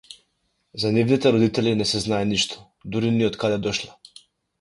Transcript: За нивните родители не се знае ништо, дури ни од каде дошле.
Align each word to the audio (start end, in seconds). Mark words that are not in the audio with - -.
За 0.75 0.91
нивните 0.93 1.33
родители 1.35 1.73
не 1.81 1.87
се 1.89 2.01
знае 2.05 2.27
ништо, 2.29 2.57
дури 2.97 3.13
ни 3.19 3.29
од 3.29 3.39
каде 3.45 3.61
дошле. 3.67 3.93